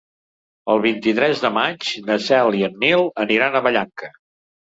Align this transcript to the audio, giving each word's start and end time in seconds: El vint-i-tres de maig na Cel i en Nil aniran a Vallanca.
El 0.75 0.79
vint-i-tres 0.85 1.43
de 1.43 1.51
maig 1.57 1.91
na 2.07 2.17
Cel 2.29 2.59
i 2.61 2.65
en 2.69 2.81
Nil 2.85 3.05
aniran 3.27 3.53
a 3.53 3.63
Vallanca. 3.69 4.13